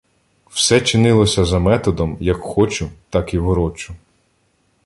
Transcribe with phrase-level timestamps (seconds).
[0.49, 3.95] Все чинилося за методом– «як хочу, так і ворочу»